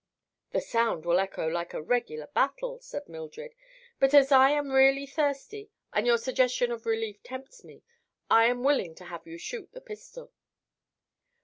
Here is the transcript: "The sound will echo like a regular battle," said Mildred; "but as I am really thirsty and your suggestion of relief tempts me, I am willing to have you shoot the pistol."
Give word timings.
"The 0.49 0.61
sound 0.61 1.05
will 1.05 1.19
echo 1.19 1.47
like 1.47 1.75
a 1.75 1.81
regular 1.83 2.25
battle," 2.25 2.79
said 2.79 3.07
Mildred; 3.07 3.53
"but 3.99 4.15
as 4.15 4.31
I 4.31 4.49
am 4.49 4.71
really 4.71 5.05
thirsty 5.05 5.69
and 5.93 6.07
your 6.07 6.17
suggestion 6.17 6.71
of 6.71 6.87
relief 6.87 7.21
tempts 7.21 7.63
me, 7.63 7.83
I 8.27 8.45
am 8.45 8.63
willing 8.63 8.95
to 8.95 9.05
have 9.05 9.27
you 9.27 9.37
shoot 9.37 9.71
the 9.73 9.79
pistol." 9.81 10.31